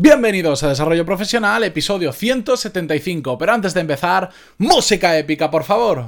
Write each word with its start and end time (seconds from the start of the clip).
Bienvenidos 0.00 0.62
a 0.62 0.68
Desarrollo 0.68 1.04
Profesional, 1.04 1.64
episodio 1.64 2.12
175, 2.12 3.36
pero 3.36 3.52
antes 3.52 3.74
de 3.74 3.80
empezar, 3.80 4.30
música 4.56 5.18
épica, 5.18 5.50
por 5.50 5.64
favor. 5.64 6.06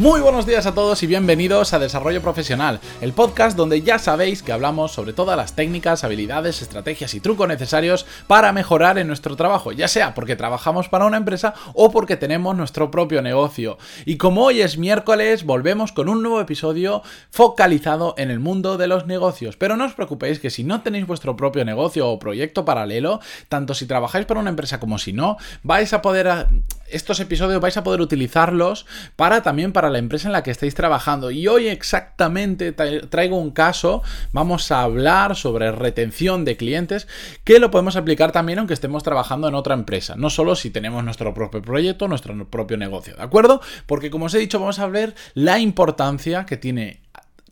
Muy 0.00 0.22
buenos 0.22 0.46
días 0.46 0.64
a 0.64 0.72
todos 0.72 1.02
y 1.02 1.06
bienvenidos 1.06 1.74
a 1.74 1.78
Desarrollo 1.78 2.22
Profesional, 2.22 2.80
el 3.02 3.12
podcast 3.12 3.54
donde 3.54 3.82
ya 3.82 3.98
sabéis 3.98 4.42
que 4.42 4.50
hablamos 4.50 4.92
sobre 4.92 5.12
todas 5.12 5.36
las 5.36 5.54
técnicas, 5.54 6.04
habilidades, 6.04 6.62
estrategias 6.62 7.12
y 7.12 7.20
trucos 7.20 7.46
necesarios 7.46 8.06
para 8.26 8.50
mejorar 8.54 8.96
en 8.96 9.08
nuestro 9.08 9.36
trabajo, 9.36 9.72
ya 9.72 9.88
sea 9.88 10.14
porque 10.14 10.36
trabajamos 10.36 10.88
para 10.88 11.04
una 11.04 11.18
empresa 11.18 11.52
o 11.74 11.90
porque 11.90 12.16
tenemos 12.16 12.56
nuestro 12.56 12.90
propio 12.90 13.20
negocio. 13.20 13.76
Y 14.06 14.16
como 14.16 14.44
hoy 14.44 14.62
es 14.62 14.78
miércoles, 14.78 15.44
volvemos 15.44 15.92
con 15.92 16.08
un 16.08 16.22
nuevo 16.22 16.40
episodio 16.40 17.02
focalizado 17.28 18.14
en 18.16 18.30
el 18.30 18.40
mundo 18.40 18.78
de 18.78 18.86
los 18.86 19.04
negocios. 19.04 19.58
Pero 19.58 19.76
no 19.76 19.84
os 19.84 19.92
preocupéis 19.92 20.40
que 20.40 20.48
si 20.48 20.64
no 20.64 20.80
tenéis 20.80 21.06
vuestro 21.06 21.36
propio 21.36 21.66
negocio 21.66 22.08
o 22.08 22.18
proyecto 22.18 22.64
paralelo, 22.64 23.20
tanto 23.50 23.74
si 23.74 23.84
trabajáis 23.84 24.24
para 24.24 24.40
una 24.40 24.48
empresa 24.48 24.80
como 24.80 24.96
si 24.96 25.12
no, 25.12 25.36
vais 25.62 25.92
a 25.92 26.00
poder 26.00 26.46
estos 26.92 27.20
episodios 27.20 27.60
vais 27.60 27.76
a 27.76 27.84
poder 27.84 28.00
utilizarlos 28.00 28.86
para 29.16 29.42
también 29.42 29.72
para 29.72 29.90
la 29.90 29.98
empresa 29.98 30.28
en 30.28 30.32
la 30.32 30.42
que 30.42 30.50
estáis 30.50 30.74
trabajando. 30.74 31.30
Y 31.30 31.48
hoy 31.48 31.68
exactamente 31.68 32.72
traigo 32.72 33.38
un 33.38 33.50
caso, 33.50 34.02
vamos 34.32 34.70
a 34.70 34.82
hablar 34.82 35.36
sobre 35.36 35.72
retención 35.72 36.44
de 36.44 36.56
clientes 36.56 37.08
que 37.44 37.58
lo 37.58 37.70
podemos 37.70 37.96
aplicar 37.96 38.32
también 38.32 38.58
aunque 38.58 38.74
estemos 38.74 39.02
trabajando 39.02 39.48
en 39.48 39.54
otra 39.54 39.74
empresa, 39.74 40.14
no 40.16 40.30
solo 40.30 40.54
si 40.54 40.70
tenemos 40.70 41.04
nuestro 41.04 41.34
propio 41.34 41.62
proyecto, 41.62 42.08
nuestro 42.08 42.48
propio 42.48 42.76
negocio, 42.76 43.14
¿de 43.16 43.22
acuerdo? 43.22 43.60
Porque 43.86 44.10
como 44.10 44.26
os 44.26 44.34
he 44.34 44.38
dicho, 44.38 44.60
vamos 44.60 44.78
a 44.78 44.86
ver 44.86 45.14
la 45.34 45.58
importancia 45.58 46.46
que 46.46 46.56
tiene 46.56 46.99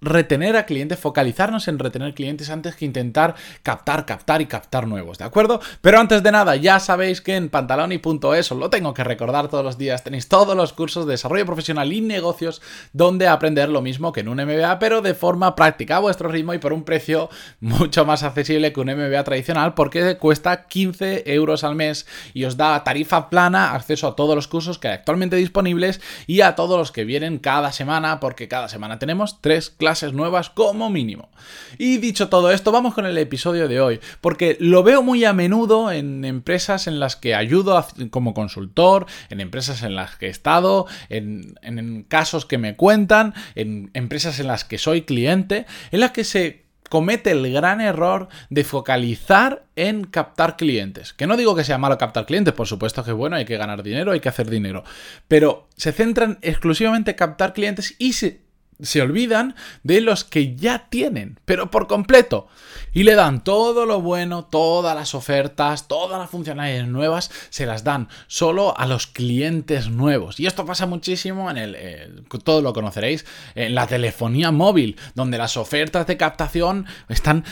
retener 0.00 0.56
a 0.56 0.66
clientes, 0.66 0.98
focalizarnos 0.98 1.68
en 1.68 1.78
retener 1.78 2.14
clientes 2.14 2.50
antes 2.50 2.76
que 2.76 2.84
intentar 2.84 3.34
captar, 3.62 4.06
captar 4.06 4.40
y 4.40 4.46
captar 4.46 4.86
nuevos, 4.86 5.18
¿de 5.18 5.24
acuerdo? 5.24 5.60
Pero 5.80 5.98
antes 5.98 6.22
de 6.22 6.32
nada, 6.32 6.56
ya 6.56 6.80
sabéis 6.80 7.20
que 7.20 7.36
en 7.36 7.48
pantaloni.es, 7.48 8.52
os 8.52 8.58
lo 8.58 8.70
tengo 8.70 8.94
que 8.94 9.04
recordar 9.04 9.48
todos 9.48 9.64
los 9.64 9.78
días, 9.78 10.04
tenéis 10.04 10.28
todos 10.28 10.56
los 10.56 10.72
cursos 10.72 11.06
de 11.06 11.12
desarrollo 11.12 11.46
profesional 11.46 11.92
y 11.92 12.00
negocios 12.00 12.62
donde 12.92 13.28
aprender 13.28 13.68
lo 13.68 13.82
mismo 13.82 14.12
que 14.12 14.20
en 14.20 14.28
un 14.28 14.38
MBA, 14.38 14.78
pero 14.78 15.02
de 15.02 15.14
forma 15.14 15.56
práctica, 15.56 15.96
a 15.96 16.00
vuestro 16.00 16.28
ritmo 16.28 16.54
y 16.54 16.58
por 16.58 16.72
un 16.72 16.84
precio 16.84 17.28
mucho 17.60 18.04
más 18.04 18.22
accesible 18.22 18.72
que 18.72 18.80
un 18.80 18.88
MBA 18.88 19.24
tradicional, 19.24 19.74
porque 19.74 20.16
cuesta 20.16 20.66
15 20.66 21.24
euros 21.32 21.64
al 21.64 21.74
mes 21.74 22.06
y 22.34 22.44
os 22.44 22.56
da 22.56 22.84
tarifa 22.84 23.30
plana, 23.30 23.74
acceso 23.74 24.06
a 24.06 24.16
todos 24.16 24.34
los 24.34 24.48
cursos 24.48 24.78
que 24.78 24.88
hay 24.88 24.94
actualmente 24.94 25.36
disponibles 25.36 26.00
y 26.26 26.42
a 26.42 26.54
todos 26.54 26.78
los 26.78 26.92
que 26.92 27.04
vienen 27.04 27.38
cada 27.38 27.72
semana, 27.72 28.20
porque 28.20 28.48
cada 28.48 28.68
semana 28.68 28.98
tenemos 28.98 29.40
tres 29.40 29.70
clases 29.70 29.87
clases 29.88 30.12
nuevas 30.12 30.50
como 30.50 30.90
mínimo. 30.90 31.30
Y 31.78 31.96
dicho 31.96 32.28
todo 32.28 32.52
esto, 32.52 32.72
vamos 32.72 32.92
con 32.92 33.06
el 33.06 33.16
episodio 33.16 33.68
de 33.68 33.80
hoy, 33.80 34.00
porque 34.20 34.58
lo 34.60 34.82
veo 34.82 35.02
muy 35.02 35.24
a 35.24 35.32
menudo 35.32 35.90
en 35.90 36.26
empresas 36.26 36.86
en 36.86 37.00
las 37.00 37.16
que 37.16 37.34
ayudo 37.34 37.82
como 38.10 38.34
consultor, 38.34 39.06
en 39.30 39.40
empresas 39.40 39.82
en 39.82 39.96
las 39.96 40.16
que 40.16 40.26
he 40.26 40.28
estado, 40.28 40.84
en, 41.08 41.54
en 41.62 42.02
casos 42.02 42.44
que 42.44 42.58
me 42.58 42.76
cuentan, 42.76 43.32
en 43.54 43.90
empresas 43.94 44.38
en 44.40 44.48
las 44.48 44.64
que 44.64 44.76
soy 44.76 45.02
cliente, 45.02 45.64
en 45.90 46.00
las 46.00 46.10
que 46.10 46.24
se 46.24 46.66
comete 46.90 47.30
el 47.30 47.50
gran 47.50 47.80
error 47.80 48.28
de 48.50 48.64
focalizar 48.64 49.64
en 49.74 50.04
captar 50.04 50.58
clientes. 50.58 51.14
Que 51.14 51.26
no 51.26 51.38
digo 51.38 51.56
que 51.56 51.64
sea 51.64 51.78
malo 51.78 51.96
captar 51.96 52.26
clientes, 52.26 52.52
por 52.52 52.66
supuesto 52.66 53.02
que 53.04 53.12
bueno, 53.12 53.36
hay 53.36 53.46
que 53.46 53.56
ganar 53.56 53.82
dinero, 53.82 54.12
hay 54.12 54.20
que 54.20 54.28
hacer 54.28 54.50
dinero, 54.50 54.84
pero 55.28 55.66
se 55.78 55.92
centran 55.92 56.38
exclusivamente 56.42 57.12
en 57.12 57.16
captar 57.16 57.54
clientes 57.54 57.94
y 57.98 58.12
se 58.12 58.47
se 58.80 59.02
olvidan 59.02 59.54
de 59.82 60.00
los 60.00 60.24
que 60.24 60.56
ya 60.56 60.88
tienen, 60.88 61.40
pero 61.44 61.70
por 61.70 61.86
completo. 61.86 62.48
Y 62.92 63.02
le 63.02 63.14
dan 63.14 63.44
todo 63.44 63.86
lo 63.86 64.00
bueno, 64.00 64.44
todas 64.44 64.96
las 64.96 65.14
ofertas, 65.14 65.88
todas 65.88 66.18
las 66.18 66.30
funcionalidades 66.30 66.88
nuevas, 66.88 67.30
se 67.50 67.66
las 67.66 67.84
dan 67.84 68.08
solo 68.26 68.76
a 68.76 68.86
los 68.86 69.06
clientes 69.06 69.88
nuevos. 69.88 70.40
Y 70.40 70.46
esto 70.46 70.64
pasa 70.64 70.86
muchísimo 70.86 71.50
en 71.50 71.56
el, 71.58 72.24
todo 72.44 72.62
lo 72.62 72.72
conoceréis, 72.72 73.26
en 73.54 73.74
la 73.74 73.86
telefonía 73.86 74.50
móvil, 74.50 74.96
donde 75.14 75.38
las 75.38 75.56
ofertas 75.56 76.06
de 76.06 76.16
captación 76.16 76.86
están 77.08 77.44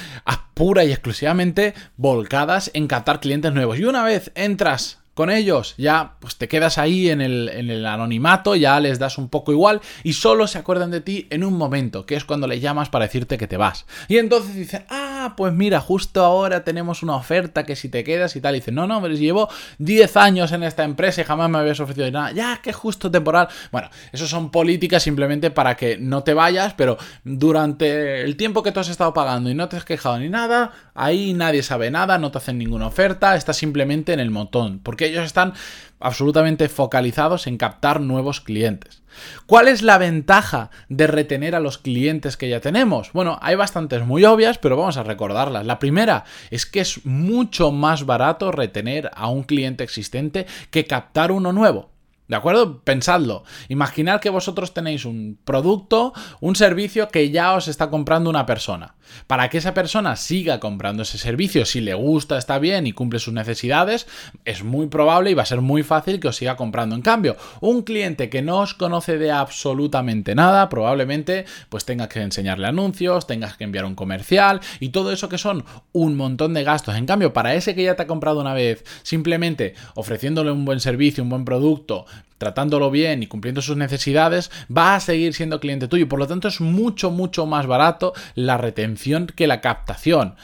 pura 0.56 0.84
y 0.84 0.90
exclusivamente 0.90 1.74
volcadas 1.98 2.70
en 2.72 2.88
captar 2.88 3.20
clientes 3.20 3.52
nuevos. 3.52 3.78
Y 3.78 3.84
una 3.84 4.02
vez 4.02 4.32
entras 4.34 5.00
con 5.16 5.30
ellos, 5.30 5.74
ya 5.78 6.12
pues 6.20 6.36
te 6.36 6.46
quedas 6.46 6.76
ahí 6.76 7.08
en 7.08 7.22
el, 7.22 7.48
en 7.48 7.70
el, 7.70 7.86
anonimato, 7.86 8.54
ya 8.54 8.78
les 8.80 8.98
das 8.98 9.16
un 9.16 9.30
poco 9.30 9.50
igual 9.50 9.80
y 10.04 10.12
solo 10.12 10.46
se 10.46 10.58
acuerdan 10.58 10.90
de 10.90 11.00
ti 11.00 11.26
en 11.30 11.42
un 11.42 11.54
momento, 11.54 12.04
que 12.04 12.16
es 12.16 12.26
cuando 12.26 12.46
le 12.46 12.60
llamas 12.60 12.90
para 12.90 13.06
decirte 13.06 13.38
que 13.38 13.46
te 13.46 13.56
vas. 13.56 13.86
Y 14.08 14.18
entonces 14.18 14.54
dicen, 14.54 14.84
ah, 14.90 15.32
pues 15.34 15.54
mira, 15.54 15.80
justo 15.80 16.22
ahora 16.22 16.64
tenemos 16.64 17.02
una 17.02 17.16
oferta 17.16 17.64
que 17.64 17.76
si 17.76 17.88
te 17.88 18.04
quedas 18.04 18.36
y 18.36 18.42
tal, 18.42 18.56
dicen, 18.56 18.74
no, 18.74 18.86
no, 18.86 19.00
pero 19.00 19.14
llevo 19.14 19.48
10 19.78 20.18
años 20.18 20.52
en 20.52 20.62
esta 20.64 20.84
empresa 20.84 21.22
y 21.22 21.24
jamás 21.24 21.48
me 21.48 21.56
habías 21.56 21.80
ofrecido 21.80 22.10
nada, 22.10 22.32
ya 22.32 22.60
que 22.62 22.74
justo 22.74 23.10
temporal. 23.10 23.48
Bueno, 23.72 23.88
eso 24.12 24.28
son 24.28 24.50
políticas 24.50 25.02
simplemente 25.02 25.50
para 25.50 25.78
que 25.78 25.96
no 25.96 26.24
te 26.24 26.34
vayas, 26.34 26.74
pero 26.74 26.98
durante 27.24 28.20
el 28.20 28.36
tiempo 28.36 28.62
que 28.62 28.70
tú 28.70 28.80
has 28.80 28.90
estado 28.90 29.14
pagando 29.14 29.48
y 29.48 29.54
no 29.54 29.70
te 29.70 29.78
has 29.78 29.86
quejado 29.86 30.18
ni 30.18 30.28
nada, 30.28 30.72
ahí 30.94 31.32
nadie 31.32 31.62
sabe 31.62 31.90
nada, 31.90 32.18
no 32.18 32.30
te 32.30 32.36
hacen 32.36 32.58
ninguna 32.58 32.88
oferta, 32.88 33.34
estás 33.34 33.56
simplemente 33.56 34.12
en 34.12 34.20
el 34.20 34.30
montón. 34.30 34.80
Porque 34.80 35.05
ellos 35.06 35.24
están 35.24 35.54
absolutamente 36.00 36.68
focalizados 36.68 37.46
en 37.46 37.56
captar 37.56 38.00
nuevos 38.00 38.40
clientes. 38.40 39.02
¿Cuál 39.46 39.68
es 39.68 39.82
la 39.82 39.98
ventaja 39.98 40.70
de 40.88 41.06
retener 41.06 41.54
a 41.54 41.60
los 41.60 41.78
clientes 41.78 42.36
que 42.36 42.48
ya 42.48 42.60
tenemos? 42.60 43.12
Bueno, 43.12 43.38
hay 43.40 43.54
bastantes 43.54 44.04
muy 44.04 44.24
obvias, 44.24 44.58
pero 44.58 44.76
vamos 44.76 44.96
a 44.96 45.02
recordarlas. 45.02 45.64
La 45.64 45.78
primera 45.78 46.24
es 46.50 46.66
que 46.66 46.80
es 46.80 47.06
mucho 47.06 47.72
más 47.72 48.04
barato 48.04 48.52
retener 48.52 49.10
a 49.14 49.28
un 49.28 49.44
cliente 49.44 49.84
existente 49.84 50.46
que 50.70 50.84
captar 50.84 51.32
uno 51.32 51.52
nuevo. 51.52 51.90
¿De 52.28 52.34
acuerdo? 52.34 52.82
Pensadlo. 52.82 53.44
Imaginad 53.68 54.20
que 54.20 54.30
vosotros 54.30 54.74
tenéis 54.74 55.04
un 55.04 55.38
producto, 55.44 56.12
un 56.40 56.56
servicio 56.56 57.08
que 57.08 57.30
ya 57.30 57.54
os 57.54 57.68
está 57.68 57.88
comprando 57.88 58.28
una 58.28 58.46
persona. 58.46 58.95
Para 59.26 59.48
que 59.48 59.58
esa 59.58 59.74
persona 59.74 60.16
siga 60.16 60.60
comprando 60.60 61.02
ese 61.02 61.18
servicio, 61.18 61.64
si 61.64 61.80
le 61.80 61.94
gusta, 61.94 62.38
está 62.38 62.58
bien 62.58 62.86
y 62.86 62.92
cumple 62.92 63.18
sus 63.18 63.34
necesidades, 63.34 64.06
es 64.44 64.64
muy 64.64 64.86
probable 64.86 65.30
y 65.30 65.34
va 65.34 65.42
a 65.42 65.46
ser 65.46 65.60
muy 65.60 65.82
fácil 65.82 66.20
que 66.20 66.28
os 66.28 66.36
siga 66.36 66.56
comprando. 66.56 66.94
En 66.94 67.02
cambio, 67.02 67.36
un 67.60 67.82
cliente 67.82 68.28
que 68.30 68.42
no 68.42 68.60
os 68.60 68.74
conoce 68.74 69.18
de 69.18 69.30
absolutamente 69.30 70.34
nada, 70.34 70.68
probablemente 70.68 71.44
pues 71.68 71.84
tengas 71.84 72.08
que 72.08 72.20
enseñarle 72.20 72.66
anuncios, 72.66 73.26
tengas 73.26 73.56
que 73.56 73.64
enviar 73.64 73.84
un 73.84 73.94
comercial 73.94 74.60
y 74.80 74.90
todo 74.90 75.12
eso 75.12 75.28
que 75.28 75.38
son 75.38 75.64
un 75.92 76.16
montón 76.16 76.54
de 76.54 76.64
gastos. 76.64 76.96
En 76.96 77.06
cambio, 77.06 77.32
para 77.32 77.54
ese 77.54 77.74
que 77.74 77.84
ya 77.84 77.96
te 77.96 78.02
ha 78.02 78.06
comprado 78.06 78.40
una 78.40 78.54
vez, 78.54 78.84
simplemente 79.02 79.74
ofreciéndole 79.94 80.50
un 80.50 80.64
buen 80.64 80.80
servicio, 80.80 81.22
un 81.22 81.30
buen 81.30 81.44
producto, 81.44 82.06
tratándolo 82.38 82.90
bien 82.90 83.22
y 83.22 83.26
cumpliendo 83.26 83.62
sus 83.62 83.76
necesidades, 83.76 84.50
va 84.74 84.94
a 84.94 85.00
seguir 85.00 85.34
siendo 85.34 85.60
cliente 85.60 85.88
tuyo. 85.88 86.08
Por 86.08 86.18
lo 86.18 86.26
tanto, 86.26 86.48
es 86.48 86.60
mucho, 86.60 87.10
mucho 87.10 87.46
más 87.46 87.66
barato 87.66 88.12
la 88.34 88.58
retención 88.58 89.26
que 89.26 89.46
la 89.46 89.60
captación. 89.60 90.34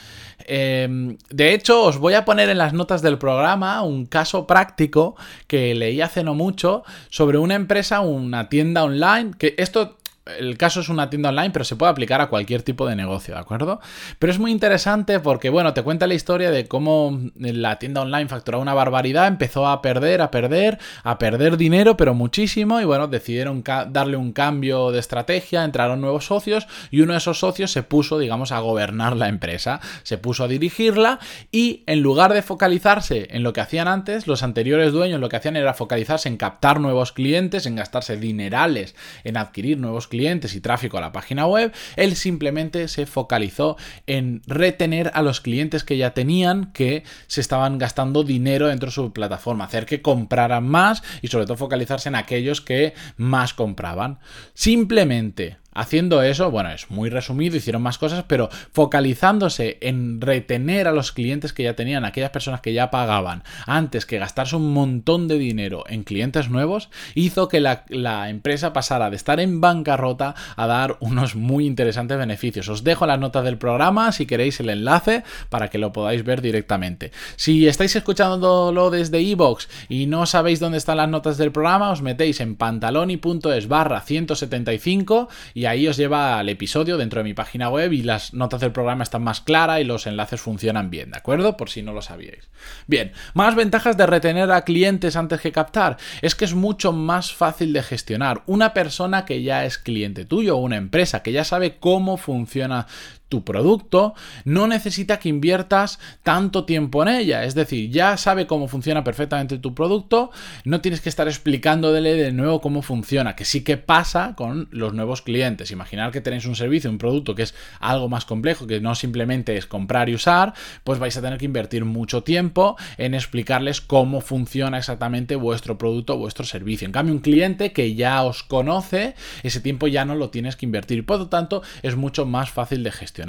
Em, 0.47 1.19
de 1.31 1.55
hecho, 1.55 1.83
os 1.83 1.99
voy 1.99 2.15
a 2.15 2.25
poner 2.25 2.49
en 2.49 2.59
las 2.59 2.73
notas 2.73 3.03
del 3.03 3.19
programa 3.19 3.83
un 3.83 4.07
caso 4.07 4.47
práctico 4.47 5.17
que 5.47 5.75
leí 5.75 6.01
hace 6.01 6.25
no 6.25 6.35
mucho 6.35 6.83
sobre 7.11 7.39
una 7.39 7.55
empresa, 7.55 8.01
una 8.01 8.49
tienda 8.49 8.85
online, 8.85 9.33
que 9.39 9.55
esto 9.59 9.99
el 10.25 10.57
caso 10.57 10.81
es 10.81 10.89
una 10.89 11.11
tienda 11.11 11.31
online, 11.31 11.51
pero 11.51 11.65
se 11.65 11.75
puede 11.75 11.91
aplicar 11.91 12.21
a 12.21 12.29
cualquier 12.29 12.63
tipo 12.63 12.87
de 12.87 12.95
negocio, 12.95 13.35
¿de 13.35 13.41
acuerdo? 13.41 13.81
Pero 14.19 14.33
es 14.33 14.39
muy 14.39 14.53
interesante 14.53 15.19
porque, 15.19 15.51
bueno, 15.51 15.75
te 15.75 15.83
cuenta 15.83 16.07
la 16.07 16.15
historia 16.15 16.51
de 16.53 16.69
cómo 16.69 17.19
la 17.35 17.79
tienda 17.79 18.03
online 18.03 18.29
facturaba 18.29 18.63
una 18.63 18.75
barbaridad, 18.75 19.27
empezó 19.27 19.67
a 19.67 19.83
perder, 19.83 20.23
a 20.23 20.31
perder, 20.31 20.79
a 21.03 21.19
perder 21.19 21.57
dinero, 21.57 21.97
pero 21.97 22.15
muchísimo, 22.15 22.81
y 22.81 22.85
bueno, 22.85 23.09
decidieron 23.09 23.65
darle 23.65 24.17
un 24.17 24.33
cambio 24.33 24.93
de 24.93 25.01
estrategia, 25.01 25.65
entraron 25.65 26.01
nuevos 26.01 26.27
socios, 26.27 26.69
y 26.91 27.01
uno 27.01 27.13
de 27.13 27.19
esos 27.19 27.41
socios 27.41 27.73
se 27.73 27.83
puso, 27.83 28.19
digamos, 28.19 28.53
a 28.53 28.61
gobernar 28.61 29.17
la 29.17 29.29
empresa, 29.29 29.81
se 30.05 30.19
puso 30.19 30.45
a 30.45 30.49
dirigirla, 30.49 31.19
y 31.51 31.83
en 31.87 32.01
lugar 32.01 32.33
de 32.33 32.43
focalizarse 32.43 33.27
en 33.31 33.43
lo 33.43 33.53
que 33.53 33.61
hacían 33.61 33.89
antes, 33.89 34.29
los 34.29 34.45
anteriores 34.45 34.93
dueños 34.93 35.21
lo 35.21 35.29
que 35.29 35.37
hacían 35.37 35.57
era 35.57 35.75
focalizarse 35.75 36.29
en 36.29 36.37
captar 36.37 36.79
nuevos 36.81 37.11
clientes, 37.11 37.67
en 37.67 37.75
gastarse 37.75 38.17
dinerales, 38.17 38.95
en 39.25 39.37
adquirir 39.37 39.79
nuevos 39.79 40.07
clientes 40.07 40.12
y 40.13 40.61
tráfico 40.61 40.99
a 40.99 41.01
la 41.01 41.13
página 41.13 41.47
web, 41.47 41.73
él 41.97 42.17
simplemente 42.17 42.89
se 42.89 43.07
focalizó 43.07 43.77
en 44.07 44.43
retener 44.47 45.11
a 45.15 45.23
los 45.23 45.41
clientes 45.41 45.85
que 45.85 45.97
ya 45.97 46.13
tenían 46.13 46.73
que 46.73 47.05
se 47.27 47.41
estaban 47.41 47.79
gastando 47.79 48.23
dinero 48.23 48.69
dentro 48.69 48.89
de 48.89 48.93
su 48.93 49.13
plataforma, 49.13 49.65
hacer 49.65 49.87
que 49.87 50.03
compraran 50.03 50.67
más 50.67 51.03
y 51.23 51.29
sobre 51.29 51.47
todo 51.47 51.57
focalizarse 51.57 52.09
en 52.09 52.15
aquellos 52.15 52.61
que 52.61 52.95
más 53.17 53.55
compraban. 53.55 54.19
Simplemente 54.55 55.62
Haciendo 55.75 56.23
eso, 56.23 56.51
bueno, 56.51 56.71
es 56.71 56.91
muy 56.91 57.11
resumido, 57.11 57.57
hicieron 57.57 57.83
más 57.83 57.99
cosas, 57.99 58.25
pero 58.27 58.49
focalizándose 58.73 59.79
en 59.81 60.21
retener 60.21 60.87
a 60.87 60.93
los 60.93 61.13
clientes 61.13 61.53
que 61.53 61.63
ya 61.63 61.75
tenían, 61.75 62.05
aquellas 62.05 62.31
personas 62.31 62.61
que 62.61 62.73
ya 62.73 62.91
pagaban, 62.91 63.43
antes 63.67 64.07
que 64.07 64.19
gastarse 64.19 64.57
un 64.57 64.73
montón 64.73 65.29
de 65.29 65.39
dinero 65.39 65.85
en 65.89 66.05
clientes 66.05 66.51
nuevos, 66.51 66.91
hizo 67.15 67.49
que 67.49 67.61
la, 67.61 67.85
la 67.89 68.29
empresa 68.29 68.73
pasara 68.73 69.11
de 69.11 69.17
estar 69.17 69.41
en 69.41 69.61
bancarrota 69.61 70.35
a 70.57 70.67
dar 70.67 70.97
unos 71.01 71.37
muy 71.37 71.67
interesantes 71.67 72.19
beneficios. 72.19 72.69
Os 72.69 72.85
dejo 72.85 73.07
las 73.07 73.19
notas 73.19 73.45
del 73.45 73.59
programa 73.59 74.13
si 74.13 74.27
queréis 74.27 74.61
el 74.61 74.71
enlace 74.71 75.25
para 75.49 75.69
que 75.69 75.79
lo 75.79 75.93
podáis 75.93 76.25
ver 76.25 76.43
directamente. 76.43 77.13
Si 77.37 77.67
estáis 77.67 77.97
escuchándolo 77.97 78.91
desde 78.91 79.21
iVoox 79.21 79.69
y 79.89 80.07
no 80.07 80.27
sabéis 80.27 80.61
dónde 80.61 80.79
están 80.79 80.99
las 80.99 81.09
notas 81.09 81.39
del 81.39 81.53
programa, 81.53 81.91
os 81.91 82.03
metéis 82.03 82.41
en 82.41 82.57
pantaloni.es 82.57 83.69
barra 83.69 84.01
175 84.01 85.29
y 85.55 85.62
ahí 85.67 85.89
os 85.89 85.97
lleva 85.97 86.39
al 86.39 86.49
episodio 86.49 86.97
dentro 86.97 87.21
de 87.21 87.25
mi 87.25 87.35
página 87.35 87.69
web 87.69 87.93
y 87.93 88.03
las 88.03 88.35
notas 88.35 88.61
del 88.61 88.73
programa 88.73 89.03
están 89.03 89.23
más 89.23 89.41
claras 89.41 89.81
y 89.81 89.85
los 89.85 90.07
enlaces 90.07 90.41
funcionan 90.41 90.91
bien, 90.91 91.11
¿de 91.11 91.19
acuerdo? 91.19 91.57
Por 91.57 91.71
si 91.71 91.83
no 91.83 91.93
lo 91.93 92.03
sabíais. 92.03 92.49
Bien, 92.87 93.13
más 93.35 93.55
ventajas 93.55 93.97
de 93.97 94.07
retener 94.07 94.51
a 94.51 94.65
clientes 94.65 95.17
antes 95.17 95.41
que 95.41 95.53
captar. 95.53 95.97
Es 96.21 96.35
que 96.35 96.45
es 96.45 96.55
mucho 96.55 96.93
más 96.93 97.33
fácil 97.33 97.73
de 97.73 97.83
gestionar. 97.83 98.43
Una 98.47 98.75
persona 98.75 99.25
que 99.25 99.43
ya 99.43 99.65
es 99.65 99.79
cliente 99.79 100.25
tuyo 100.25 100.57
o 100.57 100.61
una 100.61 100.77
empresa 100.77 101.23
que 101.23 101.33
ya 101.33 101.45
sabe 101.45 101.79
cómo 101.79 102.17
funciona 102.17 102.87
tu 103.33 103.45
producto, 103.45 104.13
no 104.45 104.67
necesita 104.67 105.19
que 105.19 105.31
inviertas 105.31 105.99
tanto 106.23 106.67
tiempo 106.67 107.03
en 107.03 107.09
ella. 107.09 107.45
Es 107.45 107.55
decir, 107.55 107.91
ya 107.91 108.19
sabe 108.19 108.47
cómo 108.47 108.69
funciona 108.69 109.05
perfectamente 109.05 109.57
tu 109.57 109.75
producto, 109.75 110.31
no 110.67 110.83
tienes 110.83 111.01
que 111.01 111.09
estar 111.09 111.29
explicándole 111.29 112.13
de 112.13 112.31
nuevo 112.31 112.61
cómo 112.61 112.83
funciona, 112.83 113.35
que 113.35 113.47
sí 113.47 113.65
que 113.65 113.79
pasa 113.79 114.35
con 114.37 114.69
los 114.71 114.93
nuevos 114.93 115.23
clientes. 115.23 115.71
Imaginar 115.71 116.13
que 116.13 116.21
tenéis 116.21 116.45
un 116.45 116.57
servicio, 116.57 116.91
un 116.91 116.99
producto 116.99 117.35
que 117.35 117.45
es 117.45 117.55
algo 117.81 118.11
más 118.11 118.27
complejo, 118.27 118.67
que 118.67 118.83
no 118.83 118.95
simplemente 118.95 119.57
es 119.57 119.65
comprar 119.65 120.11
y 120.11 120.15
usar, 120.15 120.53
pues 120.85 120.99
vais 120.99 121.17
a 121.17 121.23
tener 121.23 121.39
que 121.39 121.47
invertir 121.47 121.87
mucho 121.87 122.23
tiempo 122.23 122.77
en 122.99 123.15
explicarles 123.15 123.81
cómo 123.81 124.21
funciona 124.21 124.77
exactamente 124.77 125.37
vuestro 125.37 125.79
producto, 125.79 126.19
vuestro 126.19 126.45
servicio. 126.45 126.85
En 126.85 126.93
cambio, 126.93 127.15
un 127.15 127.21
cliente 127.21 127.73
que 127.73 127.95
ya 127.95 128.23
os 128.25 128.43
conoce, 128.43 129.15
ese 129.43 129.61
tiempo 129.61 129.87
ya 129.87 130.05
no 130.05 130.17
lo 130.17 130.29
tienes 130.29 130.55
que 130.55 130.67
invertir. 130.67 131.07
Por 131.07 131.19
lo 131.19 131.29
tanto, 131.29 131.63
es 131.83 131.97
mucho 131.97 132.27
más 132.27 132.51
fácil 132.51 132.83
de 132.85 132.93
gestionar. 132.93 133.22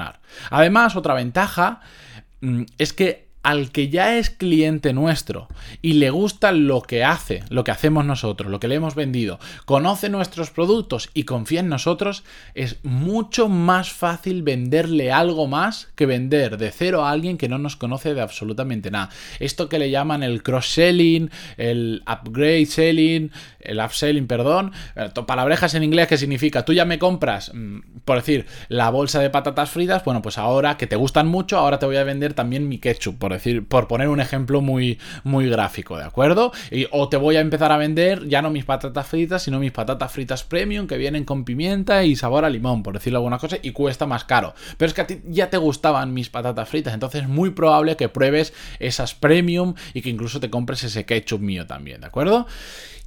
Además, 0.49 0.95
otra 0.95 1.13
ventaja 1.13 1.81
mm, 2.41 2.63
es 2.77 2.93
que 2.93 3.32
al 3.43 3.71
que 3.71 3.89
ya 3.89 4.17
es 4.17 4.29
cliente 4.29 4.93
nuestro 4.93 5.49
y 5.81 5.93
le 5.93 6.09
gusta 6.09 6.53
lo 6.53 6.81
que 6.81 7.03
hace, 7.03 7.43
lo 7.49 7.63
que 7.63 7.71
hacemos 7.71 8.05
nosotros, 8.05 8.49
lo 8.49 8.59
que 8.59 8.69
le 8.69 8.75
hemos 8.75 8.95
vendido, 8.95 9.39
conoce 9.65 10.09
nuestros 10.09 10.49
productos 10.49 11.09
y 11.13 11.23
confía 11.23 11.59
en 11.59 11.69
nosotros, 11.69 12.23
es 12.55 12.77
mucho 12.83 13.49
más 13.49 13.91
fácil 13.91 14.43
venderle 14.43 15.11
algo 15.11 15.47
más 15.47 15.89
que 15.95 16.05
vender 16.05 16.57
de 16.57 16.71
cero 16.71 17.03
a 17.03 17.11
alguien 17.11 17.37
que 17.37 17.49
no 17.49 17.57
nos 17.57 17.75
conoce 17.75 18.13
de 18.13 18.21
absolutamente 18.21 18.89
nada. 18.91 19.09
Esto 19.39 19.67
que 19.67 19.79
le 19.79 19.91
llaman 19.91 20.23
el 20.23 20.41
cross-selling, 20.41 21.29
el 21.57 22.01
upgrade 22.07 22.65
selling, 22.65 23.31
el 23.59 23.79
upselling, 23.79 24.27
perdón, 24.27 24.71
eh, 24.95 25.09
palabrejas 25.27 25.73
en 25.75 25.83
inglés 25.83 26.07
que 26.07 26.17
significa 26.17 26.63
tú 26.63 26.73
ya 26.73 26.85
me 26.85 26.99
compras, 26.99 27.51
mm, 27.53 27.79
por 28.05 28.17
decir, 28.17 28.45
la 28.69 28.89
bolsa 28.89 29.19
de 29.19 29.29
patatas 29.29 29.69
fritas, 29.69 30.03
bueno, 30.05 30.21
pues 30.21 30.37
ahora 30.37 30.77
que 30.77 30.87
te 30.87 30.95
gustan 30.95 31.27
mucho, 31.27 31.57
ahora 31.57 31.79
te 31.79 31.85
voy 31.85 31.97
a 31.97 32.03
vender 32.03 32.33
también 32.33 32.67
mi 32.67 32.77
ketchup, 32.77 33.17
decir, 33.33 33.67
por 33.67 33.87
poner 33.87 34.09
un 34.09 34.19
ejemplo 34.19 34.61
muy, 34.61 34.99
muy 35.23 35.49
gráfico, 35.49 35.97
¿de 35.97 36.03
acuerdo? 36.03 36.51
Y, 36.71 36.87
o 36.91 37.09
te 37.09 37.17
voy 37.17 37.35
a 37.35 37.39
empezar 37.39 37.71
a 37.71 37.77
vender 37.77 38.27
ya 38.27 38.41
no 38.41 38.49
mis 38.49 38.65
patatas 38.65 39.07
fritas, 39.07 39.43
sino 39.43 39.59
mis 39.59 39.71
patatas 39.71 40.11
fritas 40.11 40.43
premium 40.43 40.87
que 40.87 40.97
vienen 40.97 41.25
con 41.25 41.45
pimienta 41.45 42.03
y 42.03 42.15
sabor 42.15 42.45
a 42.45 42.49
limón, 42.49 42.83
por 42.83 42.93
decirlo 42.93 43.19
alguna 43.19 43.37
cosa, 43.37 43.57
y 43.61 43.71
cuesta 43.71 44.05
más 44.05 44.23
caro. 44.23 44.53
Pero 44.77 44.87
es 44.87 44.93
que 44.93 45.01
a 45.01 45.07
ti 45.07 45.21
ya 45.25 45.49
te 45.49 45.57
gustaban 45.57 46.13
mis 46.13 46.29
patatas 46.29 46.69
fritas, 46.69 46.93
entonces 46.93 47.23
es 47.23 47.27
muy 47.29 47.51
probable 47.51 47.95
que 47.95 48.09
pruebes 48.09 48.53
esas 48.79 49.15
premium 49.15 49.73
y 49.93 50.01
que 50.01 50.09
incluso 50.09 50.39
te 50.39 50.49
compres 50.49 50.83
ese 50.83 51.05
ketchup 51.05 51.41
mío 51.41 51.65
también, 51.65 52.01
¿de 52.01 52.07
acuerdo? 52.07 52.47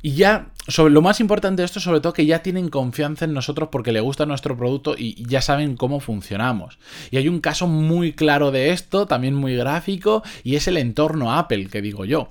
Y 0.07 0.13
ya, 0.13 0.53
sobre 0.69 0.95
lo 0.95 1.03
más 1.03 1.19
importante 1.19 1.63
de 1.63 1.67
esto, 1.67 1.81
sobre 1.81 1.99
todo 1.99 2.13
que 2.13 2.27
ya 2.27 2.41
tienen 2.41 2.69
confianza 2.69 3.25
en 3.25 3.35
nosotros 3.35 3.71
porque 3.73 3.91
le 3.91 3.99
gusta 3.99 4.25
nuestro 4.25 4.57
producto 4.57 4.95
y 4.97 5.27
ya 5.27 5.43
saben 5.43 5.77
cómo 5.77 5.99
funcionamos. 5.99 6.79
Y 7.11 7.17
hay 7.17 7.27
un 7.27 7.41
caso 7.41 7.67
muy 7.67 8.13
claro 8.13 8.53
de 8.53 8.71
esto, 8.71 9.09
también 9.09 9.35
muy 9.35 9.57
gráfico, 9.57 10.23
y 10.45 10.55
es 10.55 10.69
el 10.69 10.77
entorno 10.77 11.37
Apple, 11.37 11.67
que 11.67 11.83
digo 11.83 12.05
yo. 12.05 12.31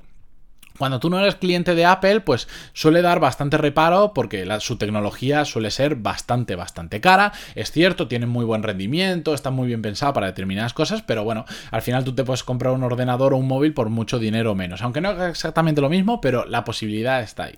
Cuando 0.78 1.00
tú 1.00 1.10
no 1.10 1.20
eres 1.20 1.36
cliente 1.36 1.76
de 1.76 1.86
Apple, 1.86 2.22
pues 2.22 2.48
suele 2.74 3.02
dar 3.02 3.20
bastante 3.20 3.58
reparo 3.58 4.14
porque 4.14 4.46
su 4.60 4.78
tecnología 4.78 5.46
suele 5.46 5.72
ser 5.72 5.96
bastante, 5.96 6.56
bastante 6.56 7.02
cara. 7.02 7.32
Es 7.56 7.72
cierto, 7.72 8.08
tiene 8.08 8.26
muy 8.26 8.46
buen 8.46 8.64
rendimiento, 8.64 9.34
está 9.34 9.52
muy 9.52 9.68
bien 9.68 9.82
pensado 9.82 10.14
para 10.14 10.28
determinadas 10.28 10.74
cosas, 10.74 11.02
pero 11.02 11.24
bueno, 11.24 11.46
al 11.72 11.82
final 11.82 12.04
tú 12.04 12.14
te 12.14 12.24
puedes 12.24 12.44
comprar 12.44 12.74
un 12.74 12.84
ordenador 12.84 13.34
o 13.34 13.38
un 13.38 13.48
móvil 13.48 13.74
por 13.74 13.90
mucho 13.90 14.20
dinero 14.20 14.56
menos. 14.56 14.82
Aunque 14.82 15.02
no 15.02 15.12
es 15.12 15.30
exactamente 15.30 15.82
lo 15.82 15.90
mismo, 15.90 16.20
pero 16.22 16.46
la 16.46 16.64
posibilidad 16.64 17.22
está 17.22 17.46
ahí. 17.46 17.56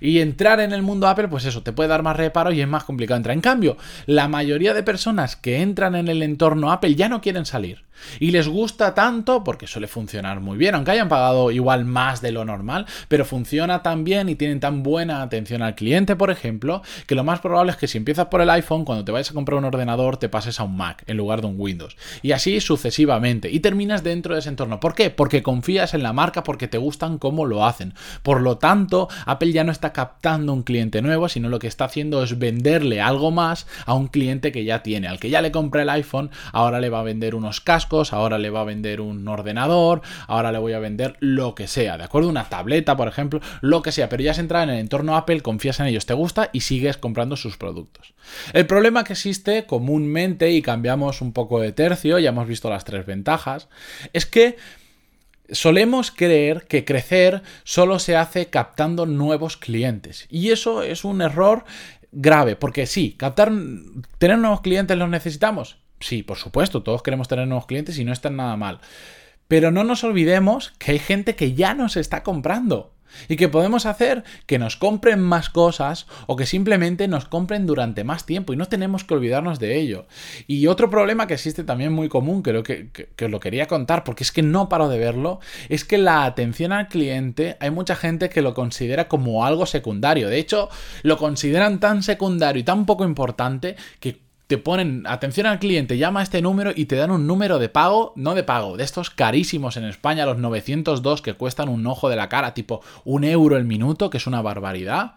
Y 0.00 0.20
entrar 0.20 0.60
en 0.60 0.72
el 0.72 0.82
mundo 0.82 1.08
Apple, 1.08 1.28
pues 1.28 1.44
eso, 1.44 1.62
te 1.62 1.72
puede 1.72 1.88
dar 1.88 2.02
más 2.02 2.16
reparo 2.16 2.52
y 2.52 2.60
es 2.60 2.68
más 2.68 2.84
complicado 2.84 3.16
entrar. 3.16 3.34
En 3.34 3.40
cambio, 3.40 3.76
la 4.06 4.28
mayoría 4.28 4.74
de 4.74 4.82
personas 4.82 5.36
que 5.36 5.60
entran 5.60 5.94
en 5.94 6.08
el 6.08 6.22
entorno 6.22 6.72
Apple 6.72 6.94
ya 6.94 7.08
no 7.08 7.20
quieren 7.20 7.46
salir. 7.46 7.84
Y 8.20 8.30
les 8.30 8.48
gusta 8.48 8.94
tanto, 8.94 9.44
porque 9.44 9.66
suele 9.66 9.86
funcionar 9.86 10.40
muy 10.40 10.56
bien, 10.56 10.74
aunque 10.74 10.92
hayan 10.92 11.08
pagado 11.08 11.50
igual 11.50 11.84
más 11.84 12.20
de 12.20 12.32
lo 12.32 12.44
normal, 12.44 12.86
pero 13.08 13.24
funciona 13.24 13.82
tan 13.82 14.04
bien 14.04 14.28
y 14.28 14.34
tienen 14.34 14.60
tan 14.60 14.82
buena 14.82 15.22
atención 15.22 15.62
al 15.62 15.74
cliente, 15.74 16.16
por 16.16 16.30
ejemplo, 16.30 16.82
que 17.06 17.14
lo 17.14 17.24
más 17.24 17.40
probable 17.40 17.72
es 17.72 17.78
que 17.78 17.88
si 17.88 17.98
empiezas 17.98 18.26
por 18.26 18.40
el 18.40 18.50
iPhone, 18.50 18.84
cuando 18.84 19.04
te 19.04 19.12
vayas 19.12 19.30
a 19.30 19.34
comprar 19.34 19.58
un 19.58 19.64
ordenador, 19.64 20.16
te 20.16 20.28
pases 20.28 20.60
a 20.60 20.64
un 20.64 20.76
Mac 20.76 21.02
en 21.06 21.16
lugar 21.16 21.40
de 21.40 21.46
un 21.48 21.54
Windows. 21.58 21.96
Y 22.22 22.32
así 22.32 22.60
sucesivamente. 22.60 23.50
Y 23.50 23.60
terminas 23.60 24.02
dentro 24.02 24.34
de 24.34 24.40
ese 24.40 24.48
entorno. 24.48 24.80
¿Por 24.80 24.94
qué? 24.94 25.10
Porque 25.10 25.42
confías 25.42 25.94
en 25.94 26.02
la 26.02 26.12
marca, 26.12 26.42
porque 26.42 26.68
te 26.68 26.78
gustan 26.78 27.18
cómo 27.18 27.46
lo 27.46 27.64
hacen. 27.64 27.94
Por 28.22 28.40
lo 28.40 28.58
tanto, 28.58 29.08
Apple 29.26 29.52
ya 29.52 29.64
no 29.64 29.72
está 29.72 29.92
captando 29.92 30.52
un 30.52 30.62
cliente 30.62 31.02
nuevo, 31.02 31.28
sino 31.28 31.48
lo 31.48 31.58
que 31.58 31.66
está 31.66 31.84
haciendo 31.84 32.22
es 32.22 32.38
venderle 32.38 33.00
algo 33.00 33.30
más 33.30 33.66
a 33.86 33.94
un 33.94 34.08
cliente 34.08 34.52
que 34.52 34.64
ya 34.64 34.82
tiene. 34.82 35.08
Al 35.08 35.18
que 35.18 35.30
ya 35.30 35.40
le 35.40 35.52
compra 35.52 35.82
el 35.82 35.90
iPhone, 35.90 36.30
ahora 36.52 36.80
le 36.80 36.90
va 36.90 37.00
a 37.00 37.04
vender 37.04 37.34
unos 37.34 37.60
ahora 38.12 38.38
le 38.38 38.50
va 38.50 38.60
a 38.60 38.64
vender 38.64 39.00
un 39.00 39.26
ordenador, 39.28 40.02
ahora 40.26 40.52
le 40.52 40.58
voy 40.58 40.72
a 40.72 40.78
vender 40.78 41.16
lo 41.20 41.54
que 41.54 41.66
sea, 41.66 41.96
¿de 41.96 42.04
acuerdo? 42.04 42.28
Una 42.28 42.48
tableta, 42.48 42.96
por 42.96 43.08
ejemplo, 43.08 43.40
lo 43.60 43.82
que 43.82 43.92
sea, 43.92 44.08
pero 44.08 44.22
ya 44.22 44.32
has 44.32 44.38
entrado 44.38 44.64
en 44.64 44.70
el 44.70 44.78
entorno 44.78 45.16
Apple, 45.16 45.40
confías 45.40 45.80
en 45.80 45.86
ellos, 45.86 46.06
te 46.06 46.14
gusta 46.14 46.50
y 46.52 46.60
sigues 46.60 46.96
comprando 46.96 47.36
sus 47.36 47.56
productos. 47.56 48.14
El 48.52 48.66
problema 48.66 49.04
que 49.04 49.12
existe 49.12 49.66
comúnmente, 49.66 50.50
y 50.50 50.62
cambiamos 50.62 51.20
un 51.20 51.32
poco 51.32 51.60
de 51.60 51.72
tercio, 51.72 52.18
ya 52.18 52.30
hemos 52.30 52.48
visto 52.48 52.70
las 52.70 52.84
tres 52.84 53.06
ventajas, 53.06 53.68
es 54.12 54.26
que 54.26 54.56
Solemos 55.50 56.10
creer 56.10 56.66
que 56.66 56.86
crecer 56.86 57.42
solo 57.64 57.98
se 57.98 58.16
hace 58.16 58.46
captando 58.46 59.04
nuevos 59.04 59.58
clientes. 59.58 60.26
Y 60.30 60.52
eso 60.52 60.82
es 60.82 61.04
un 61.04 61.20
error 61.20 61.64
grave, 62.12 62.56
porque 62.56 62.86
sí, 62.86 63.14
captar, 63.18 63.52
tener 64.18 64.38
nuevos 64.38 64.62
clientes 64.62 64.96
los 64.96 65.08
necesitamos. 65.10 65.76
Sí, 66.00 66.22
por 66.22 66.36
supuesto, 66.36 66.82
todos 66.82 67.02
queremos 67.02 67.28
tener 67.28 67.46
nuevos 67.46 67.66
clientes 67.66 67.98
y 67.98 68.04
no 68.04 68.12
están 68.12 68.36
nada 68.36 68.56
mal. 68.56 68.80
Pero 69.48 69.70
no 69.70 69.84
nos 69.84 70.04
olvidemos 70.04 70.72
que 70.78 70.92
hay 70.92 70.98
gente 70.98 71.36
que 71.36 71.54
ya 71.54 71.74
nos 71.74 71.96
está 71.96 72.22
comprando 72.22 72.94
y 73.28 73.36
que 73.36 73.48
podemos 73.48 73.86
hacer 73.86 74.24
que 74.46 74.58
nos 74.58 74.76
compren 74.76 75.20
más 75.20 75.50
cosas 75.50 76.06
o 76.26 76.36
que 76.36 76.46
simplemente 76.46 77.08
nos 77.08 77.26
compren 77.26 77.66
durante 77.66 78.04
más 78.04 78.26
tiempo 78.26 78.52
y 78.52 78.56
no 78.56 78.66
tenemos 78.66 79.04
que 79.04 79.14
olvidarnos 79.14 79.58
de 79.58 79.78
ello. 79.78 80.06
Y 80.46 80.66
otro 80.66 80.90
problema 80.90 81.26
que 81.26 81.34
existe 81.34 81.64
también 81.64 81.92
muy 81.92 82.08
común, 82.08 82.42
creo 82.42 82.62
que, 82.62 82.90
que, 82.90 83.24
os 83.24 83.30
lo 83.30 83.40
quería 83.40 83.66
contar 83.66 84.04
porque 84.04 84.24
es 84.24 84.32
que 84.32 84.42
no 84.42 84.68
paro 84.68 84.88
de 84.88 84.98
verlo, 84.98 85.40
es 85.68 85.84
que 85.84 85.98
la 85.98 86.24
atención 86.24 86.72
al 86.72 86.88
cliente 86.88 87.56
hay 87.60 87.70
mucha 87.70 87.96
gente 87.96 88.28
que 88.28 88.42
lo 88.42 88.54
considera 88.54 89.08
como 89.08 89.44
algo 89.44 89.66
secundario. 89.66 90.28
De 90.28 90.38
hecho, 90.38 90.68
lo 91.02 91.16
consideran 91.16 91.80
tan 91.80 92.02
secundario 92.02 92.60
y 92.60 92.64
tan 92.64 92.86
poco 92.86 93.04
importante 93.04 93.76
que 94.00 94.23
te 94.46 94.58
ponen 94.58 95.04
atención 95.06 95.46
al 95.46 95.58
cliente, 95.58 95.96
llama 95.96 96.20
a 96.20 96.22
este 96.22 96.42
número 96.42 96.72
y 96.74 96.84
te 96.84 96.96
dan 96.96 97.10
un 97.10 97.26
número 97.26 97.58
de 97.58 97.68
pago, 97.68 98.12
no 98.16 98.34
de 98.34 98.44
pago, 98.44 98.76
de 98.76 98.84
estos 98.84 99.10
carísimos 99.10 99.76
en 99.76 99.84
España, 99.84 100.26
los 100.26 100.38
902 100.38 101.22
que 101.22 101.34
cuestan 101.34 101.68
un 101.68 101.86
ojo 101.86 102.08
de 102.08 102.16
la 102.16 102.28
cara, 102.28 102.54
tipo 102.54 102.82
un 103.04 103.24
euro 103.24 103.56
el 103.56 103.64
minuto, 103.64 104.10
que 104.10 104.18
es 104.18 104.26
una 104.26 104.42
barbaridad. 104.42 105.14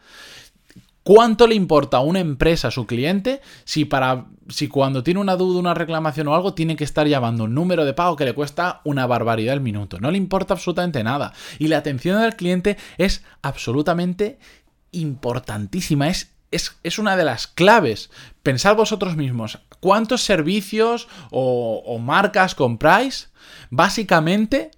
¿Cuánto 1.04 1.48
le 1.48 1.56
importa 1.56 1.98
a 1.98 2.02
una 2.02 2.20
empresa 2.20 2.68
a 2.68 2.72
su 2.72 2.86
cliente 2.86 3.42
si 3.64 3.86
para 3.86 4.26
si 4.50 4.68
cuando 4.68 5.04
tiene 5.04 5.22
una 5.22 5.38
duda, 5.38 5.60
una 5.60 5.74
reclamación 5.74 6.28
o 6.28 6.36
algo 6.36 6.54
tiene 6.54 6.76
que 6.76 6.84
estar 6.84 7.08
llamando 7.08 7.46
un 7.46 7.54
número 7.54 7.86
de 7.86 7.94
pago 7.94 8.18
que 8.18 8.26
le 8.26 8.34
cuesta 8.34 8.82
una 8.84 9.08
barbaridad 9.08 9.54
el 9.54 9.62
minuto? 9.62 10.00
No 10.00 10.12
le 10.12 10.18
importa 10.18 10.54
absolutamente 10.54 11.04
nada. 11.04 11.34
Y 11.60 11.68
la 11.68 11.78
atención 11.78 12.18
al 12.18 12.36
cliente 12.36 12.78
es 12.98 13.24
absolutamente 13.42 14.38
importantísima, 14.92 16.10
es 16.10 16.34
es, 16.52 17.00
una 17.00 17.16
de 17.18 17.26
las 17.26 17.48
claves. 17.48 18.10
Pensad 18.44 18.76
vosotros 18.76 19.16
mismos, 19.16 19.60
¿cuántos 19.80 20.24
servicios 20.24 21.08
o, 21.32 21.84
o 21.86 22.00
marcas 22.00 22.56
compráis? 22.56 23.30
Básicamente 23.70 24.72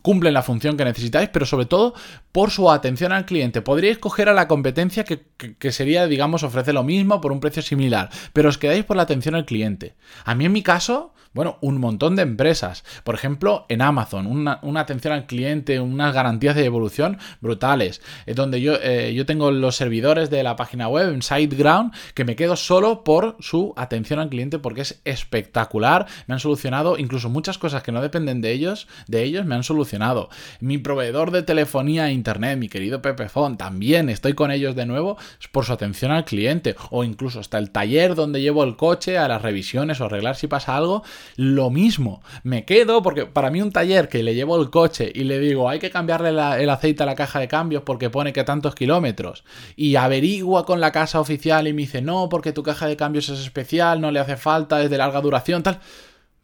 cumplen 0.00 0.34
la 0.34 0.42
función 0.42 0.76
que 0.76 0.84
necesitáis, 0.84 1.28
pero 1.28 1.44
sobre 1.44 1.66
todo 1.66 1.94
por 2.32 2.50
su 2.50 2.70
atención 2.70 3.12
al 3.12 3.26
cliente. 3.26 3.62
Podríais 3.62 3.98
coger 3.98 4.28
a 4.28 4.32
la 4.32 4.48
competencia 4.48 5.04
que, 5.04 5.22
que, 5.58 5.72
sería, 5.72 6.06
digamos, 6.06 6.42
ofrece 6.42 6.72
lo 6.72 6.82
mismo 6.82 7.20
por 7.20 7.32
un 7.32 7.40
precio 7.40 7.62
similar, 7.62 8.10
pero 8.32 8.48
os 8.48 8.58
quedáis 8.58 8.84
por 8.84 8.96
la 8.96 9.04
atención 9.04 9.34
al 9.34 9.44
cliente. 9.44 9.94
A 10.24 10.34
mí 10.34 10.46
en 10.46 10.52
mi 10.52 10.62
caso, 10.62 11.12
bueno, 11.34 11.56
un 11.62 11.78
montón 11.78 12.14
de 12.14 12.22
empresas. 12.22 12.84
Por 13.04 13.14
ejemplo, 13.14 13.64
en 13.70 13.80
Amazon, 13.80 14.26
una, 14.26 14.60
atención 14.80 15.14
al 15.14 15.26
cliente, 15.26 15.80
unas 15.80 16.12
garantías 16.12 16.54
de 16.54 16.64
evolución 16.64 17.18
brutales. 17.40 18.02
Es 18.26 18.36
donde 18.36 18.60
yo, 18.60 18.74
eh, 18.82 19.14
yo 19.14 19.24
tengo 19.24 19.50
los 19.50 19.76
servidores 19.76 20.28
de 20.28 20.42
la 20.42 20.56
página 20.56 20.88
web 20.88 21.10
en 21.10 21.22
SiteGround 21.22 21.94
que 22.14 22.26
me 22.26 22.36
quedo 22.36 22.56
solo 22.56 23.02
por 23.02 23.36
su 23.40 23.72
atención 23.76 24.18
al 24.18 24.28
cliente 24.28 24.58
porque 24.58 24.82
es 24.82 25.00
espectacular. 25.04 26.06
Me 26.26 26.34
han 26.34 26.40
solucionado 26.40 26.98
incluso 26.98 27.30
muchas 27.30 27.56
cosas 27.56 27.82
que 27.82 27.92
no 27.92 28.02
dependen 28.02 28.42
de 28.42 28.52
ellos, 28.52 28.86
de 29.06 29.22
ellos 29.22 29.46
me 29.46 29.54
han 29.54 29.64
solucionado. 29.64 30.28
Mi 30.60 30.76
proveedor 30.76 31.30
de 31.30 31.42
telefonía 31.42 32.10
internet, 32.22 32.56
mi 32.56 32.68
querido 32.68 33.02
Pepefon, 33.02 33.56
también 33.56 34.08
estoy 34.08 34.34
con 34.34 34.52
ellos 34.52 34.76
de 34.76 34.86
nuevo 34.86 35.18
por 35.50 35.64
su 35.64 35.72
atención 35.72 36.12
al 36.12 36.24
cliente. 36.24 36.76
O 36.90 37.02
incluso 37.02 37.40
hasta 37.40 37.58
el 37.58 37.70
taller 37.70 38.14
donde 38.14 38.40
llevo 38.40 38.62
el 38.62 38.76
coche 38.76 39.18
a 39.18 39.26
las 39.26 39.42
revisiones 39.42 40.00
o 40.00 40.04
arreglar 40.04 40.36
si 40.36 40.46
pasa 40.46 40.76
algo 40.76 41.02
lo 41.36 41.70
mismo. 41.70 42.22
Me 42.44 42.64
quedo 42.64 43.02
porque 43.02 43.26
para 43.26 43.50
mí 43.50 43.60
un 43.60 43.72
taller 43.72 44.08
que 44.08 44.22
le 44.22 44.36
llevo 44.36 44.60
el 44.60 44.70
coche 44.70 45.10
y 45.12 45.24
le 45.24 45.40
digo 45.40 45.68
hay 45.68 45.80
que 45.80 45.90
cambiarle 45.90 46.30
el 46.30 46.70
aceite 46.70 47.02
a 47.02 47.06
la 47.06 47.16
caja 47.16 47.40
de 47.40 47.48
cambios 47.48 47.82
porque 47.82 48.08
pone 48.08 48.32
que 48.32 48.44
tantos 48.44 48.74
kilómetros 48.74 49.44
y 49.74 49.96
averigua 49.96 50.64
con 50.64 50.80
la 50.80 50.92
casa 50.92 51.18
oficial 51.18 51.66
y 51.66 51.72
me 51.72 51.82
dice 51.82 52.02
no 52.02 52.28
porque 52.28 52.52
tu 52.52 52.62
caja 52.62 52.86
de 52.86 52.96
cambios 52.96 53.28
es 53.28 53.40
especial, 53.40 54.00
no 54.00 54.12
le 54.12 54.20
hace 54.20 54.36
falta, 54.36 54.80
es 54.82 54.90
de 54.90 54.98
larga 54.98 55.20
duración, 55.20 55.62
tal. 55.62 55.80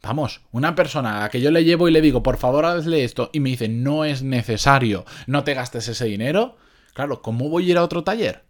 Vamos, 0.01 0.41
una 0.51 0.75
persona 0.75 1.25
a 1.25 1.29
que 1.29 1.41
yo 1.41 1.51
le 1.51 1.65
llevo 1.65 1.87
y 1.87 1.91
le 1.91 2.01
digo, 2.01 2.23
por 2.23 2.37
favor, 2.37 2.65
hazle 2.65 3.03
esto, 3.03 3.29
y 3.33 3.41
me 3.41 3.49
dice, 3.49 3.67
no 3.67 4.05
es 4.05 4.23
necesario, 4.23 5.05
no 5.27 5.43
te 5.43 5.53
gastes 5.53 5.87
ese 5.89 6.05
dinero. 6.05 6.55
Claro, 6.93 7.21
¿cómo 7.21 7.49
voy 7.49 7.67
a 7.67 7.71
ir 7.71 7.77
a 7.77 7.83
otro 7.83 8.03
taller? 8.03 8.45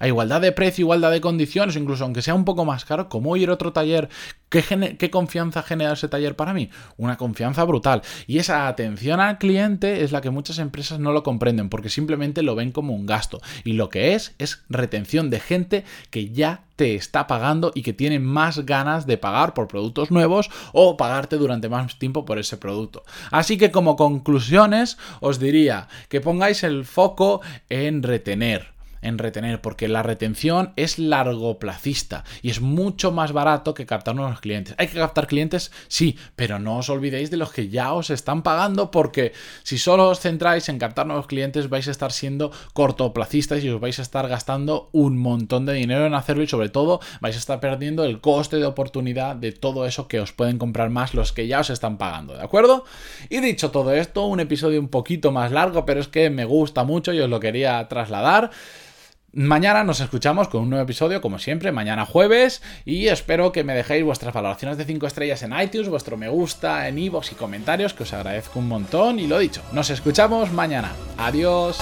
A 0.00 0.08
igualdad 0.08 0.40
de 0.40 0.50
precio, 0.50 0.82
igualdad 0.82 1.12
de 1.12 1.20
condiciones, 1.20 1.76
incluso 1.76 2.02
aunque 2.02 2.20
sea 2.20 2.34
un 2.34 2.44
poco 2.44 2.64
más 2.64 2.84
caro, 2.84 3.08
¿cómo 3.08 3.36
ir 3.36 3.48
a 3.48 3.52
otro 3.52 3.72
taller? 3.72 4.08
¿Qué, 4.48 4.96
¿Qué, 4.98 5.08
confianza 5.08 5.62
genera 5.62 5.92
ese 5.92 6.08
taller 6.08 6.34
para 6.34 6.52
mí? 6.52 6.68
Una 6.96 7.16
confianza 7.16 7.62
brutal. 7.62 8.02
Y 8.26 8.38
esa 8.38 8.66
atención 8.66 9.20
al 9.20 9.38
cliente 9.38 10.02
es 10.02 10.10
la 10.10 10.20
que 10.20 10.30
muchas 10.30 10.58
empresas 10.58 10.98
no 10.98 11.12
lo 11.12 11.22
comprenden 11.22 11.68
porque 11.68 11.90
simplemente 11.90 12.42
lo 12.42 12.56
ven 12.56 12.72
como 12.72 12.92
un 12.92 13.06
gasto. 13.06 13.40
Y 13.62 13.74
lo 13.74 13.88
que 13.88 14.14
es 14.14 14.34
es 14.38 14.64
retención 14.68 15.30
de 15.30 15.38
gente 15.38 15.84
que 16.10 16.30
ya 16.30 16.64
te 16.74 16.96
está 16.96 17.28
pagando 17.28 17.70
y 17.72 17.82
que 17.82 17.92
tiene 17.92 18.18
más 18.18 18.66
ganas 18.66 19.06
de 19.06 19.16
pagar 19.16 19.54
por 19.54 19.68
productos 19.68 20.10
nuevos 20.10 20.50
o 20.72 20.96
pagarte 20.96 21.36
durante 21.36 21.68
más 21.68 22.00
tiempo 22.00 22.24
por 22.24 22.40
ese 22.40 22.56
producto. 22.56 23.04
Así 23.30 23.56
que 23.58 23.70
como 23.70 23.94
conclusiones 23.94 24.98
os 25.20 25.38
diría 25.38 25.86
que 26.08 26.20
pongáis 26.20 26.64
el 26.64 26.84
foco 26.84 27.42
en 27.68 28.02
retener 28.02 28.73
en 29.04 29.18
retener, 29.18 29.60
porque 29.60 29.88
la 29.88 30.02
retención 30.02 30.72
es 30.76 30.98
largoplacista 30.98 32.24
y 32.42 32.50
es 32.50 32.60
mucho 32.60 33.12
más 33.12 33.32
barato 33.32 33.74
que 33.74 33.86
captar 33.86 34.14
nuevos 34.14 34.40
clientes. 34.40 34.74
Hay 34.78 34.88
que 34.88 34.98
captar 34.98 35.26
clientes, 35.26 35.70
sí, 35.88 36.18
pero 36.36 36.58
no 36.58 36.78
os 36.78 36.88
olvidéis 36.88 37.30
de 37.30 37.36
los 37.36 37.52
que 37.52 37.68
ya 37.68 37.92
os 37.92 38.10
están 38.10 38.42
pagando, 38.42 38.90
porque 38.90 39.32
si 39.62 39.78
solo 39.78 40.08
os 40.08 40.20
centráis 40.20 40.68
en 40.68 40.78
captar 40.78 41.06
nuevos 41.06 41.26
clientes, 41.26 41.68
vais 41.68 41.88
a 41.88 41.90
estar 41.90 42.12
siendo 42.12 42.50
cortoplacistas 42.72 43.62
y 43.62 43.68
os 43.68 43.80
vais 43.80 43.98
a 43.98 44.02
estar 44.02 44.28
gastando 44.28 44.88
un 44.92 45.16
montón 45.18 45.66
de 45.66 45.74
dinero 45.74 46.06
en 46.06 46.14
hacerlo 46.14 46.42
y 46.42 46.48
sobre 46.48 46.68
todo 46.68 47.00
vais 47.20 47.36
a 47.36 47.38
estar 47.38 47.60
perdiendo 47.60 48.04
el 48.04 48.20
coste 48.20 48.56
de 48.56 48.66
oportunidad 48.66 49.36
de 49.36 49.52
todo 49.52 49.86
eso 49.86 50.08
que 50.08 50.20
os 50.20 50.32
pueden 50.32 50.58
comprar 50.58 50.90
más 50.90 51.14
los 51.14 51.32
que 51.32 51.46
ya 51.46 51.60
os 51.60 51.70
están 51.70 51.98
pagando, 51.98 52.34
¿de 52.34 52.42
acuerdo? 52.42 52.84
Y 53.28 53.40
dicho 53.40 53.70
todo 53.70 53.92
esto, 53.92 54.26
un 54.26 54.40
episodio 54.40 54.80
un 54.80 54.88
poquito 54.88 55.32
más 55.32 55.52
largo, 55.52 55.84
pero 55.84 56.00
es 56.00 56.08
que 56.08 56.30
me 56.30 56.44
gusta 56.44 56.84
mucho 56.84 57.12
y 57.12 57.20
os 57.20 57.28
lo 57.28 57.40
quería 57.40 57.86
trasladar. 57.88 58.50
Mañana 59.36 59.82
nos 59.82 59.98
escuchamos 59.98 60.46
con 60.46 60.62
un 60.62 60.70
nuevo 60.70 60.84
episodio, 60.84 61.20
como 61.20 61.40
siempre, 61.40 61.72
mañana 61.72 62.06
jueves, 62.06 62.62
y 62.84 63.08
espero 63.08 63.50
que 63.50 63.64
me 63.64 63.74
dejéis 63.74 64.04
vuestras 64.04 64.32
valoraciones 64.32 64.78
de 64.78 64.84
5 64.84 65.08
estrellas 65.08 65.42
en 65.42 65.58
iTunes, 65.60 65.88
vuestro 65.88 66.16
me 66.16 66.28
gusta 66.28 66.86
en 66.86 67.00
iVoox 67.00 67.32
y 67.32 67.34
comentarios, 67.34 67.94
que 67.94 68.04
os 68.04 68.12
agradezco 68.12 68.60
un 68.60 68.68
montón, 68.68 69.18
y 69.18 69.26
lo 69.26 69.40
dicho, 69.40 69.60
nos 69.72 69.90
escuchamos 69.90 70.52
mañana. 70.52 70.92
Adiós. 71.18 71.80